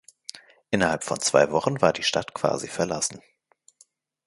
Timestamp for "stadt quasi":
2.01-2.67